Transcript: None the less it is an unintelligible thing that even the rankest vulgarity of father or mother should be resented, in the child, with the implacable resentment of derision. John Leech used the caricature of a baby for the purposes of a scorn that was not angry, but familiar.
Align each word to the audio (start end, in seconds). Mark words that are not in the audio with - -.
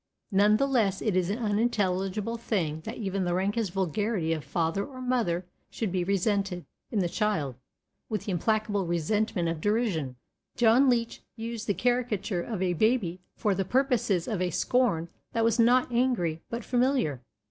None 0.31 0.57
the 0.57 0.65
less 0.65 0.99
it 0.99 1.15
is 1.15 1.29
an 1.29 1.37
unintelligible 1.37 2.35
thing 2.35 2.81
that 2.85 2.97
even 2.97 3.23
the 3.23 3.35
rankest 3.35 3.71
vulgarity 3.73 4.33
of 4.33 4.43
father 4.43 4.83
or 4.83 4.99
mother 4.99 5.45
should 5.69 5.91
be 5.91 6.03
resented, 6.03 6.65
in 6.89 6.97
the 7.01 7.07
child, 7.07 7.53
with 8.09 8.25
the 8.25 8.31
implacable 8.31 8.87
resentment 8.87 9.47
of 9.47 9.61
derision. 9.61 10.15
John 10.55 10.89
Leech 10.89 11.21
used 11.35 11.67
the 11.67 11.75
caricature 11.75 12.41
of 12.41 12.63
a 12.63 12.73
baby 12.73 13.21
for 13.35 13.53
the 13.53 13.63
purposes 13.63 14.27
of 14.27 14.41
a 14.41 14.49
scorn 14.49 15.07
that 15.33 15.43
was 15.43 15.59
not 15.59 15.91
angry, 15.91 16.41
but 16.49 16.63
familiar. 16.65 17.21